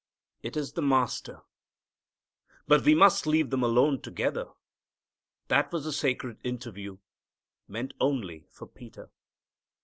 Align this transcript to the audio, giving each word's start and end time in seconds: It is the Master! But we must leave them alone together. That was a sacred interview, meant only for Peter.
It 0.41 0.57
is 0.57 0.71
the 0.71 0.81
Master! 0.81 1.43
But 2.67 2.83
we 2.83 2.95
must 2.95 3.27
leave 3.27 3.51
them 3.51 3.61
alone 3.61 4.01
together. 4.01 4.47
That 5.47 5.71
was 5.71 5.85
a 5.85 5.93
sacred 5.93 6.39
interview, 6.43 6.97
meant 7.67 7.93
only 7.99 8.47
for 8.49 8.65
Peter. 8.65 9.11